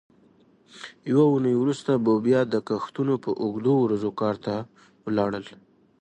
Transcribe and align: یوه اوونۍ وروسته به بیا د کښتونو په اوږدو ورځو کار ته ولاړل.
یوه 1.09 1.23
اوونۍ 1.27 1.55
وروسته 1.57 1.91
به 2.03 2.13
بیا 2.25 2.41
د 2.47 2.55
کښتونو 2.67 3.13
په 3.23 3.29
اوږدو 3.43 3.73
ورځو 3.83 4.09
کار 4.21 4.35
ته 4.45 4.55
ولاړل. 5.05 5.45